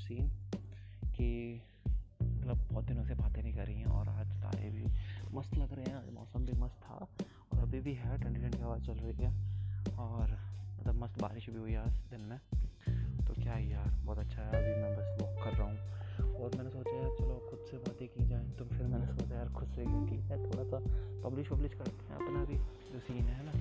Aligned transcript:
Scene 0.00 0.28
कि 1.16 1.60
मतलब 2.22 2.58
बहुत 2.72 2.84
दिनों 2.84 3.04
से 3.04 3.14
बातें 3.14 3.42
नहीं 3.42 3.54
करी 3.54 3.74
हैं 3.74 3.86
और 3.86 4.08
आज 4.08 4.32
तारे 4.42 4.70
भी 4.70 4.86
मस्त 5.34 5.54
लग 5.54 5.72
रहे 5.72 5.84
हैं। 5.84 6.14
मौसम 6.14 6.46
भी 6.46 6.52
मस्त 6.52 6.80
था 6.84 6.94
और 6.94 7.58
अभी 7.58 7.80
भी 7.80 7.94
है 7.94 8.18
ठंडी 8.22 8.40
ठंडी 8.40 8.58
हवा 8.58 8.78
चल 8.78 8.92
रही 8.92 9.24
है 9.24 9.30
और 9.98 10.38
मतलब 10.80 11.02
मस्त 11.02 11.20
बारिश 11.22 11.50
भी 11.50 11.58
हुई 11.58 11.74
आज 11.74 11.98
दिन 12.10 12.20
में। 12.20 12.38
तो 13.26 13.34
क्या 13.34 13.52
है 13.52 13.68
यार, 13.70 13.90
बहुत 14.04 14.18
अच्छा 14.18 14.42
है। 14.42 14.48
अभी 14.48 14.80
मैं 14.82 14.96
बस 14.96 15.22
वॉक 15.22 15.44
कर 15.44 15.56
रहा 15.58 15.68
हूँ 15.68 15.78
और 16.34 16.56
मैंने 16.56 16.70
सोचा 16.70 16.96
यार, 16.96 17.10
चलो 17.18 17.34
खुद 17.50 17.58
से 17.70 17.76
बातें 17.76 18.08
की 18.08 18.26
जाए। 18.28 18.44
तो 18.58 18.64
फिर 18.64 18.86
मैंने 18.86 19.06
सोचा 19.06 19.34
यार, 19.34 19.48
खुद 19.48 19.68
से 19.68 19.84
क्योंकि 19.84 20.16
है 20.16 20.38
थोड़ा 20.44 20.64
सा 20.64 20.78
पब्लिश 21.28 21.50
वब्लिश 21.52 21.74
करते 21.74 22.06
हैं 22.06 22.14
अपना 22.16 22.44
भी 22.44 22.56
जो 22.92 22.98
सीन 22.98 23.24
है 23.24 23.44
ना। 23.44 23.52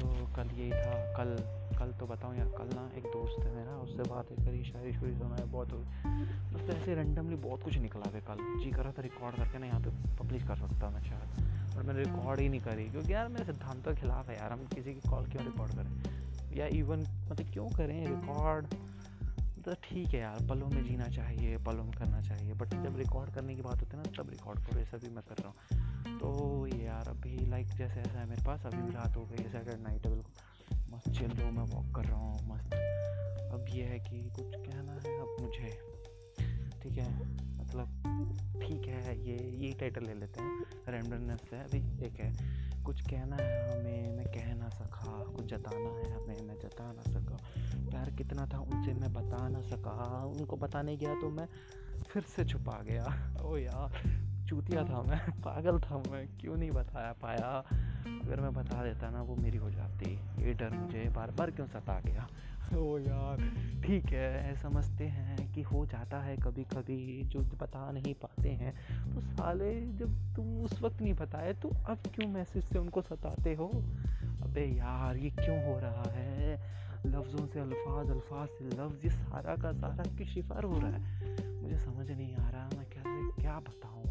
तो 0.00 0.06
कल 0.36 0.54
यही 0.56 0.70
था, 0.70 0.94
कल 1.16 1.36
कल 1.82 1.92
तो 1.92 2.06
बताऊँ 2.06 2.36
यार, 2.36 2.46
कल 2.46 2.68
ना 2.74 2.82
एक 2.96 3.04
दोस्त 3.04 3.44
है 3.44 3.54
मेरा, 3.54 3.72
उससे 3.76 4.02
बातें 4.02 4.36
करी, 4.44 4.62
शायरी 4.64 4.92
शुरी 4.92 5.14
सुनाए 5.14 5.44
बहुत 5.44 5.72
हुई। 5.72 5.84
बस 6.52 6.60
तो 6.60 6.72
ऐसे 6.72 6.94
रेंडमली 6.94 7.36
बहुत 7.36 7.62
कुछ 7.62 7.78
निकला 7.78 8.06
है 8.06 8.20
कल। 8.20 8.62
जी 8.64 8.70
कर 8.70 8.82
रहा 8.82 8.92
था 8.92 9.02
रिकॉर्ड 9.02 9.36
करके 9.36 9.58
ना 9.58 9.66
यहाँ 9.66 9.80
पे 9.80 9.90
पब्लिश 10.16 10.42
कर 10.42 10.56
सकता 10.56 10.90
मैं 10.90 11.02
शायद 11.02 11.76
और 11.76 11.82
मैंने 11.82 12.02
रिकॉर्ड 12.02 12.40
ही 12.40 12.48
नहीं 12.48 12.60
करी, 12.60 12.88
क्योंकि 12.90 13.12
यार 13.12 13.28
मेरे 13.28 13.44
सिद्धांतों 13.44 13.94
के 13.94 14.00
खिलाफ 14.00 14.28
है 14.28 14.36
यार, 14.36 14.52
हम 14.52 14.66
किसी 14.66 14.94
की 14.94 15.08
कॉल 15.10 15.26
क्यों 15.26 15.44
रिकॉर्ड 15.44 15.72
करें? 15.72 16.02
या 16.56 16.66
इवन 16.66 17.00
मतलब 17.00 17.52
क्यों 17.52 17.68
करें 17.68 18.06
रिकॉर्ड 18.06 18.66
तो 19.64 19.74
ठीक 19.74 20.08
है 20.08 20.20
यार, 20.20 20.46
पलों 20.48 20.66
में 20.66 20.84
जीना 20.84 21.04
चाहिए, 21.04 21.58
पलों 21.58 21.84
में 21.84 21.92
करना 21.92 22.20
चाहिए 22.20 22.52
बट 22.52 22.68
जब 22.68 22.96
रिकॉर्ड 22.96 23.34
करने 23.34 23.54
की 23.54 23.62
बात 23.62 23.74
होती 23.74 23.96
है 23.96 23.96
ना, 23.96 24.22
तब 24.22 24.30
रिकॉर्ड 24.30 24.58
करो, 24.58 24.80
ऐसा 24.80 24.96
भी 24.96 25.08
मैं 25.08 25.24
कर 25.28 25.42
रहा 25.42 25.48
हूँ। 25.48 26.18
तो 26.18 26.66
यार 26.66 27.08
अभी 27.08 27.46
लाइक 27.46 27.66
जैसे 27.66 28.00
ऐसा 28.00 28.18
है 28.18 28.28
मेरे 28.28 28.44
पास, 28.44 28.66
अभी 28.66 28.82
भी 28.82 28.92
रात 28.92 29.16
हो 29.16 29.22
गई 29.22 29.42
है 29.42 29.52
सैटरडे 29.52 29.82
नाइट 29.82 30.06
है, 30.06 30.12
बिल्कुल। 30.12 30.32
मस्त 30.92 31.10
चिल 31.10 31.30
लो 31.30 31.50
मैं 31.50 31.62
वॉक 31.62 31.94
कर 31.96 32.04
रहा 32.04 32.18
हूँ, 32.18 32.48
मस्त। 32.48 32.74
अब 33.52 33.66
ये 33.68 33.84
है 33.84 33.98
कि 33.98 34.30
कुछ 34.30 34.54
कहना 34.54 34.92
है 34.92 35.20
अब 35.20 35.36
मुझे। 35.40 35.78
ठीक 36.82 36.98
है? 36.98 37.18
मतलब 37.58 37.86
ठीक 38.62 38.86
है, 38.86 39.26
ये 39.26 39.66
ये 39.66 39.72
टाइटल 39.72 40.06
ले 40.06 40.14
लेते 40.14 40.42
हैं। 40.42 40.64
रैंडमनेस 40.88 41.40
से 41.50 41.56
अभी, 41.56 42.06
एक 42.06 42.20
है। 42.20 42.62
कुछ 42.82 43.00
कहना 43.00 43.36
है 43.36 43.80
हमें, 43.80 44.16
मैं 44.16 44.26
कह 44.26 44.54
ना 44.54 44.68
सका। 44.68 45.24
कुछ 45.24 45.46
जताना 45.46 45.88
है 45.88 46.14
हमें, 46.14 46.42
मैं 46.42 46.54
जता 46.54 46.92
ना 46.92 47.02
सका। 47.02 47.36
प्यार 47.90 48.10
कितना 48.10 48.46
था 48.46 48.58
उनसे 48.58 48.94
मैं 48.94 49.12
बता 49.12 49.48
ना 49.48 49.60
सका। 49.62 50.24
उनको 50.24 50.56
बताने 50.56 50.96
गया 50.96 51.14
तो 51.14 51.30
मैं 51.30 51.48
फिर 52.08 52.22
से 52.22 52.44
छुपा 52.44 52.82
गया। 52.82 53.34
ओ 53.42 53.56
यार। 53.56 54.31
चूतिया 54.52 54.84
था 54.84 55.02
मैं 55.02 55.18
पागल 55.44 55.78
था 55.78 55.98
मैं 56.10 56.38
क्यों 56.40 56.56
नहीं 56.56 56.70
बताया 56.70 57.12
पाया? 57.12 57.64
अगर 58.24 58.40
मैं 58.40 58.52
बता 58.52 58.82
देता 58.82 59.10
ना 59.10 59.22
वो 59.22 59.36
मेरी 59.36 59.58
हो 59.58 59.70
जाती। 59.70 60.20
ये 60.38 60.54
डर 60.54 60.70
मुझे 60.70 61.08
बार 61.16 61.30
बार 61.30 61.50
क्यों 61.50 61.66
सता 61.66 62.00
गया? 62.00 62.28
ओ 62.76 62.98
यार 62.98 63.36
ठीक 63.82 64.04
है 64.04 64.56
समझते 64.56 65.04
हैं 65.04 65.52
कि 65.52 65.62
हो 65.62 65.86
जाता 65.86 66.20
है 66.20 66.36
कभी 66.36 66.64
कभी 66.64 67.22
जो 67.24 67.40
बता 67.40 67.90
नहीं 67.90 68.14
पाते 68.14 68.48
हैं। 68.48 68.74
तो 69.14 69.20
साले 69.20 69.80
जब 69.80 70.34
तुम 70.36 70.62
उस 70.62 70.82
वक्त 70.82 71.02
नहीं 71.02 71.14
बताए 71.14 71.52
तो 71.52 71.68
अब 71.68 71.98
क्यों 72.14 72.28
मैसेज 72.28 72.64
से 72.64 72.78
उनको 72.78 73.02
सताते 73.02 73.54
हो? 73.54 73.68
अबे 74.42 74.66
यार 74.66 75.16
ये 75.16 75.30
क्यों 75.30 75.64
हो 75.64 75.80
रहा 75.80 76.10
है? 76.10 76.60
लफ्ज़ों 77.06 77.46
से 77.46 77.60
अल्फाज 77.60 78.10
अल्फाज 78.10 78.48
से 78.48 78.64
लफ्ज़ 78.64 79.04
ये 79.04 79.10
सारा 79.10 79.56
का 79.56 79.72
सारा 79.72 80.16
किस 80.18 80.28
शिफार 80.28 80.64
हो 80.64 80.78
रहा 80.78 80.90
है। 80.90 81.22
मुझे 81.62 81.78
समझ 81.78 82.10
नहीं 82.10 82.34
आ 82.34 82.50
रहा 82.50 82.68
मैं 82.68 82.86
कैसे 82.90 83.42
क्या 83.42 83.60
बताऊँ? 83.60 84.02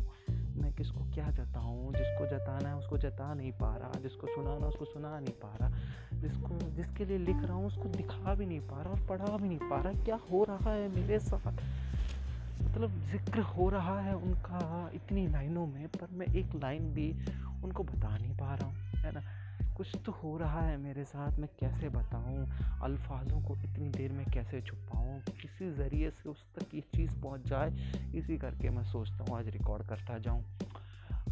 मैं 0.61 0.73
किसको 0.73 0.99
क्या 0.99 1.29
जताऊँ, 1.31 1.93
जिसको 1.93 2.25
जताना 2.25 2.69
है 2.69 2.75
उसको 2.75 2.97
जता 2.97 3.33
नहीं 3.33 3.51
पा 3.51 3.75
रहा, 3.75 3.91
जिसको 4.01 4.27
सुनाना 4.27 4.67
उसको 4.67 4.85
सुना 4.85 5.19
नहीं 5.19 5.33
पा 5.33 5.55
रहा, 5.61 5.69
जिसको, 6.13 6.71
जिसके 6.71 7.05
लिए 7.05 7.17
लिख 7.17 7.43
रहा 7.43 7.53
हूँ 7.53 7.67
उसको 7.67 7.83
दिखा 7.83 8.35
भी 8.35 8.45
नहीं 8.45 8.59
पा 8.59 8.81
रहा 8.81 8.91
और 8.91 9.07
पढ़ा 9.07 9.37
भी 9.37 9.47
नहीं 9.47 9.69
पा 9.69 9.81
रहा, 9.81 10.03
क्या 10.03 10.19
हो 10.31 10.43
रहा 10.43 10.73
है 10.73 10.95
मेरे 10.95 11.19
साथ? 11.19 11.51
मतलब 12.61 12.89
ज़िक्र 12.89 13.39
हो 13.39 13.69
रहा 13.69 14.01
है 14.01 14.15
उनका 14.15 14.91
इतनी 14.93 15.27
लाइनों 15.27 15.67
में, 15.67 15.87
पर 15.87 16.07
मैं 16.11 16.25
एक 16.25 16.55
लाइन 16.55 16.93
भी 16.93 17.11
उनको 17.63 17.83
बता 17.83 18.17
नहीं 18.17 18.37
पा 18.37 18.55
रहा 18.55 18.65
हूँ, 18.65 18.75
है 18.75 19.11
ना? 19.11 19.40
कुछ 19.81 19.95
तो 20.05 20.11
हो 20.11 20.37
रहा 20.37 20.61
है 20.61 20.77
मेरे 20.77 21.03
साथ, 21.03 21.39
मैं 21.39 21.49
कैसे 21.59 21.89
बताऊँ? 21.89 22.49
अल्फाजों 22.83 23.41
को 23.41 23.55
इतनी 23.55 23.89
देर 23.89 24.11
में 24.11 24.25
कैसे 24.25 24.61
छुपाऊँ 24.61 25.21
किसी 25.41 25.71
ज़रिए 25.71 26.09
से 26.09 26.29
उस 26.29 26.45
तक 26.55 26.75
ये 26.75 26.81
चीज़ 26.81 27.11
पहुँच 27.21 27.47
जाए? 27.47 27.71
इसी 28.15 28.37
करके 28.37 28.69
मैं 28.69 28.83
सोचता 28.83 29.23
हूँ, 29.23 29.39
आज 29.39 29.47
रिकॉर्ड 29.47 29.87
करता 29.87 30.17
जाऊँ। 30.17 30.43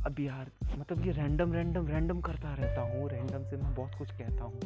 अब 0.06 0.16
यार 0.20 0.52
मतलब 0.80 1.06
ये 1.06 1.12
रैंडम 1.12 1.54
रैंडम 1.54 1.88
रैंडम 1.88 2.22
करता 2.22 2.54
रहता 2.54 2.82
हूँ। 2.82 3.10
रैंडम 3.10 3.44
से 3.44 3.58
मैं 3.58 3.76
बहुत 3.76 3.96
कुछ 3.98 4.12
कहता 4.12 4.44
हूँ। 4.44 4.62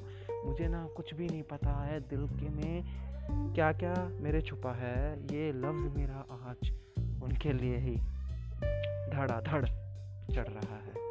मुझे 0.45 0.67
ना 0.67 0.85
कुछ 0.85 1.13
भी 1.13 1.27
नहीं 1.27 1.43
पता 1.43 1.85
है, 1.85 1.99
दिल 1.99 2.27
के 2.27 2.49
में 2.49 2.83
क्या 3.53 3.73
क्या 3.73 4.09
मेरे 4.21 4.41
छुपा 4.41 4.73
है। 4.73 5.23
ये 5.23 5.51
लफ्ज़ 5.51 5.97
मेरा 5.97 6.25
आज 6.31 6.71
उनके 7.23 7.53
लिए 7.53 7.77
ही 7.77 7.95
धड़ा 9.09 9.41
धड़ 9.41 9.65
चढ़ 10.35 10.47
रहा 10.47 10.75
है। 10.75 11.03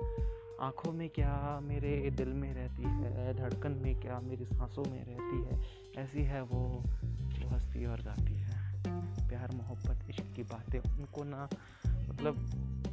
आँखों 0.63 0.93
में 0.93 1.09
क्या 1.09 1.61
मेरे 1.63 2.11
दिल 2.11 2.29
में 2.29 2.55
रहती 2.55 2.83
है? 2.83 3.35
धड़कन 3.35 3.73
में 3.73 4.01
क्या 4.01 4.21
मेरी 4.21 4.45
सांसों 4.45 4.85
में 4.91 5.05
रहती 5.05 5.43
है? 5.43 5.63
ऐसी 6.05 6.23
है 6.23 6.43
वो 6.43 6.83
जो 7.17 7.49
हंसती 7.49 7.87
और 7.87 8.03
गाती 8.03 8.35
है। 8.35 8.83
प्यार, 9.29 9.51
मोहब्बत, 9.55 10.11
इश्क 10.11 10.33
की 10.37 10.43
बातें, 10.43 10.79
उनको 10.79 11.25
ना 11.25 11.49
मतलब 11.87 12.37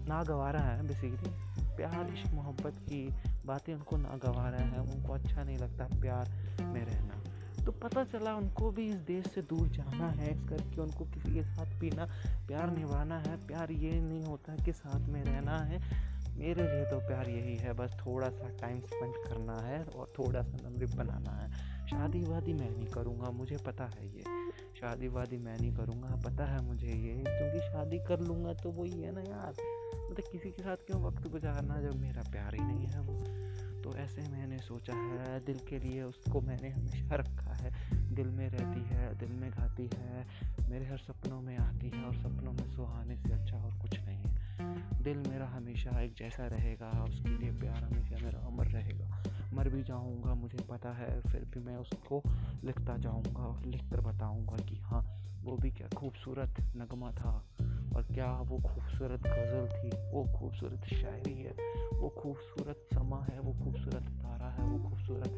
ना 0.07 0.23
गवारा 0.23 0.59
है 0.59 0.87
बेसिकली 0.87 1.29
प्यार, 1.75 2.13
इश्क, 2.13 2.33
मोहब्बत 2.33 2.73
की 2.79 3.13
बातें 3.45 3.75
उनको 3.75 3.97
ना 3.97 4.09
गवारा 4.09 4.57
है, 4.57 4.79
उनको 4.79 5.13
अच्छा 5.13 5.43
नहीं 5.43 5.57
लगता 5.57 5.87
प्यार 6.01 6.29
में 6.61 6.85
रहना। 6.85 7.23
तो 7.65 7.71
पता 7.71 8.03
चला 8.03 8.35
उनको 8.35 8.71
भी 8.71 8.87
इस 8.87 8.95
देश 8.95 9.25
से 9.27 9.41
दूर 9.41 9.67
जाना 9.67 10.09
है, 10.09 10.33
इस 10.33 10.49
करके 10.49 10.81
उनको 10.81 11.05
किसी 11.05 11.33
के 11.33 11.43
साथ 11.43 11.79
पीना 11.79 12.05
प्यार 12.47 12.77
निभाना 12.77 13.19
है। 13.19 13.47
प्यार 13.47 13.71
ये 13.71 14.01
नहीं 14.01 14.23
होता 14.23 14.55
कि 14.55 14.73
साथ 14.73 15.07
में 15.07 15.23
रहना 15.23 15.57
है। 15.57 16.09
मेरे 16.37 16.63
लिए 16.63 16.85
तो 16.85 16.99
प्यार 16.99 17.29
यही 17.29 17.57
है, 17.57 17.73
बस 17.73 17.97
थोड़ा 18.05 18.29
सा 18.29 18.49
टाइम 18.49 18.79
स्पेंड 18.79 19.13
करना 19.13 19.61
है 19.61 19.83
और 19.83 20.13
थोड़ा 20.19 20.41
सा 20.41 20.69
नमरिप 20.69 20.89
बनाना 20.89 21.31
है। 21.31 21.51
शादी 21.87 22.23
वादी 22.23 22.53
मैं 22.53 22.71
नहीं 22.71 22.87
करूँगा, 22.87 23.29
मुझे 23.29 23.57
पता 23.57 23.83
है 23.85 24.07
ये। 24.15 24.23
शादी 24.81 25.07
वादी 25.07 25.37
मैं 25.37 25.57
नहीं 25.59 25.73
करूँगा, 25.73 26.21
पता 26.25 26.45
है 26.45 26.65
मुझे 26.65 26.87
ये, 26.87 27.13
क्योंकि 27.13 27.59
शादी 27.59 27.99
कर 27.99 28.19
लूँगा 28.19 28.53
तो 28.53 28.71
वही 28.71 29.01
है 29.01 29.11
ना 29.11 29.21
यार। 29.21 29.53
मतलब 30.11 30.31
किसी 30.31 30.51
के 30.51 30.63
साथ 30.63 30.75
क्यों 30.75 31.01
वक्त 31.03 31.27
गुजारना 31.27 31.81
जब 31.81 31.95
मेरा 31.95 32.21
प्यार 32.31 32.55
ही 32.55 32.61
नहीं 32.61 32.87
है 32.87 32.99
वो? 32.99 33.23
तो 33.83 33.95
ऐसे 33.95 34.21
मैंने 34.21 34.57
सोचा 34.57 34.93
है, 34.93 35.45
दिल 35.45 35.59
के 35.69 35.79
लिए 35.79 36.03
उसको 36.03 36.41
मैंने 36.41 36.69
हमेशा 36.69 37.15
रखा 37.15 37.53
है। 37.53 37.71
दिल 38.15 38.27
में 38.27 38.49
रहती 38.49 38.95
है, 38.95 39.19
दिल 39.19 39.31
में 39.31 39.51
गाती 39.51 39.89
है, 39.93 40.27
मेरे 40.69 40.85
हर 40.85 40.97
सपनों 40.97 41.41
में 41.41 41.57
आती 41.57 41.89
है 41.89 42.03
और 42.03 42.15
सपनों 42.15 42.51
में 42.51 42.67
सुहाने 42.75 43.17
से 43.17 43.33
अच्छा 43.33 43.57
और 43.57 43.71
कुछ 43.81 43.99
नहीं 43.99 44.23
दिल 45.03 45.17
मेरा 45.17 45.45
हमेशा 45.45 46.01
एक 46.01 46.13
जैसा 46.13 46.47
रहेगा, 46.47 47.03
उसके 47.03 47.29
लिए 47.29 47.51
प्यार 47.51 47.83
हमेशा 47.83 48.25
मेरा 48.25 48.39
अमर 48.39 48.65
रहेगा। 48.65 49.23
मर 49.53 49.69
भी 49.69 49.83
जाऊँगा, 49.83 50.33
मुझे 50.33 50.57
पता 50.69 50.93
है, 50.93 51.21
फिर 51.21 51.41
भी 51.41 51.59
मैं 51.59 51.77
उसको 51.77 52.23
लिखता 52.63 52.97
जाऊँगा 52.97 53.43
और 53.43 53.65
लिख 53.65 53.81
कर 53.89 54.01
बताऊँगा 54.01 54.57
कि 54.57 54.75
हाँ 54.75 55.01
वो 55.43 55.57
भी 55.57 55.71
क्या 55.71 55.87
खूबसूरत 55.87 56.55
नगमा 56.77 57.11
था। 57.11 57.45
और 57.95 58.03
क्या 58.03 58.31
वो 58.31 58.57
खूबसूरत 58.57 59.19
गज़ल 59.19 59.67
थी? 59.67 59.89
वो 59.89 60.39
खूबसूरत 60.39 60.85
शायरी 60.85 61.33
है, 61.33 61.51
वो 61.99 62.09
खूबसूरत 62.09 62.87
समा 62.93 63.25
है, 63.31 63.39
वो 63.39 63.53
खूबसूरत 63.53 64.03
तारा 64.03 64.49
है, 64.49 64.69
वो 64.69 64.89
खूबसूरत 64.89 65.29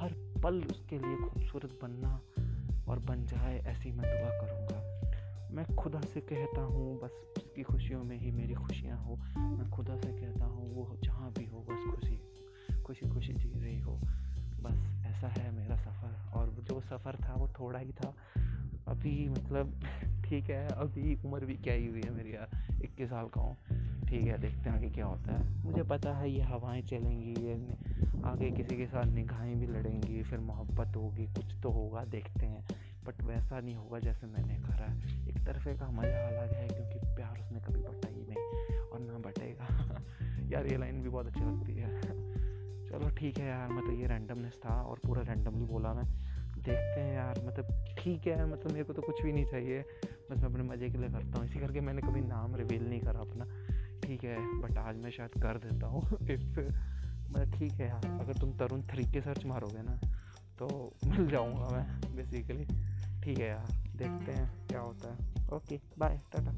हर 0.00 0.40
पल 0.42 0.54
उसके 0.54 0.98
लिए 0.98 1.16
खूबसूरत 1.16 1.78
बनना 1.82 2.20
और 2.88 2.98
बन 2.98 3.26
जाए 3.26 3.58
ऐसी 3.58 3.92
मैं 3.92 4.06
दुआ 4.06 4.30
करूँगा। 4.30 5.00
मैं 5.50 5.76
खुदा 5.76 6.00
से 6.00 6.20
कहता 6.20 6.60
हूँ, 6.60 7.00
बस 7.00 7.39
उसकी 7.50 7.62
खुशियों 7.62 8.04
में 8.04 8.16
ही 8.18 8.30
मेरी 8.30 8.54
खुशियाँ 8.54 8.98
हो। 8.98 9.16
मैं 9.38 9.70
खुदा 9.70 9.96
से 9.96 10.08
कहता 10.08 10.44
हूँ, 10.44 10.74
वो 10.74 10.96
जहाँ 11.04 11.32
भी 11.38 11.46
हो, 11.46 11.58
बस 11.58 11.94
खुशी 11.94 12.20
खुशी 12.82 13.08
खुशी 13.08 13.32
जी 13.32 13.60
रही 13.60 13.80
हो। 13.80 14.00
बस 14.60 15.04
ऐसा 15.06 15.28
है 15.28 15.50
मेरा 15.50 15.76
सफ़र। 15.76 16.30
और 16.32 16.50
जो 16.50 16.80
सफ़र 16.80 17.16
था, 17.16 17.34
वो 17.34 17.48
थोड़ा 17.48 17.78
ही 17.78 17.92
था। 17.92 18.14
अभी 18.88 19.28
मतलब 19.28 19.80
ठीक 20.24 20.50
है, 20.50 20.68
अभी 20.68 21.14
उम्र 21.24 21.44
भी 21.44 21.54
क्या 21.54 21.74
ही 21.74 21.86
हुई 21.86 22.02
है 22.02 22.10
मेरी 22.10 22.34
यार, 22.34 22.82
इक्कीस 22.84 23.08
साल 23.10 23.26
का 23.26 23.40
हूँ। 23.40 23.56
ठीक 24.08 24.22
है, 24.22 24.38
देखते 24.38 24.70
हैं 24.70 24.76
आगे 24.76 24.90
क्या 24.90 25.06
होता 25.06 25.32
है। 25.32 25.64
मुझे 25.64 25.82
पता 25.82 26.16
है 26.16 26.30
ये 26.30 26.42
हवाएँ 26.42 26.82
चलेंगी, 26.82 27.34
ये 27.40 27.54
आगे 28.24 28.50
किसी 28.50 28.76
के 28.76 28.86
साथ 28.86 29.06
निगाहें 29.06 29.60
भी 29.60 29.66
लड़ेंगी, 29.66 30.22
फिर 30.22 30.38
मोहब्बत 30.38 30.96
होगी, 30.96 31.26
कुछ 31.26 31.54
तो 31.62 31.70
होगा, 31.70 32.04
देखते 32.04 32.46
हैं। 32.46 32.66
बट 33.04 33.22
वैसा 33.22 33.60
नहीं 33.60 33.74
होगा 33.74 33.98
जैसे 33.98 34.26
मैंने 34.26 34.54
करा। 34.54 34.86
एक 35.28 35.38
तरफे 35.46 35.74
का 35.74 35.90
मज़ा 35.90 36.26
अलग 36.28 36.52
है 36.52 36.68
क्योंकि 36.68 36.98
प्यार 37.16 37.40
उसने 37.40 37.60
कभी 37.60 37.80
बटा 37.80 38.08
ही 38.08 38.26
नहीं 38.28 38.78
और 38.80 39.00
ना 39.00 39.18
बटेगा। 39.18 39.66
यार 40.52 40.66
ये 40.66 40.76
लाइन 40.76 41.02
भी 41.02 41.08
बहुत 41.08 41.26
अच्छी 41.26 41.40
लगती 41.40 41.74
है। 41.74 42.00
चलो 42.90 43.08
ठीक 43.10 43.38
है 43.38 43.46
यार 43.46 43.68
मतलब 43.68 44.00
ये 44.00 44.06
रैंडमनेस 44.06 44.60
था 44.64 44.82
और 44.82 45.00
पूरा 45.06 45.22
रैंडमली 45.22 45.64
बोला 45.64 45.94
मैं। 45.94 46.04
देखते 46.60 47.00
हैं 47.00 47.14
यार 47.14 47.40
मतलब 47.46 47.94
ठीक 47.98 48.26
है 48.26 48.46
मतलब 48.46 48.72
मेरे 48.72 48.84
को 48.84 48.92
तो 48.92 49.02
कुछ 49.02 49.22
भी 49.22 49.32
नहीं 49.32 49.44
चाहिए। 49.44 49.80
बस 50.30 50.36
मैं 50.36 50.50
अपने 50.50 50.62
मज़े 50.62 50.90
के 50.90 50.98
लिए 50.98 51.08
करता 51.08 51.38
हूँ। 51.38 51.46
इसी 51.46 51.58
करके 51.58 51.80
मैंने 51.80 52.02
कभी 52.02 52.20
नाम 52.20 52.56
रिवील 52.56 52.88
नहीं 52.88 53.00
करा 53.00 53.20
अपना। 53.20 53.44
ठीक 54.02 54.24
है 54.24 54.60
बट 54.60 54.78
आज 54.78 54.96
मैं 54.96 55.10
शायद 55.10 55.42
कर 55.42 55.58
देता 55.58 55.86
हूँ। 55.86 56.02
इफ़ 56.30 56.60
मतलब 57.30 57.52
ठीक 57.58 57.72
है 57.72 57.88
यार, 57.88 58.06
अगर 58.20 58.32
तुम 58.32 58.52
तरुण 58.52 58.82
थ्री 58.82 59.04
के 59.04 59.20
सर्च 59.20 59.44
मारोगे 59.46 59.82
ना 59.82 60.00
तो 60.58 60.66
मिल 61.04 61.30
जाऊँगा 61.30 61.68
मैं 61.68 62.16
बेसिकली 62.16 62.64
ठीक 63.22 63.38
है 63.38 63.48
यार 63.48 63.66
देखते 63.96 64.32
हैं 64.32 64.66
क्या 64.68 64.80
होता 64.80 65.12
है। 65.12 65.46
Okay 65.52 65.80
bye 65.98 66.20
tata. 66.32 66.52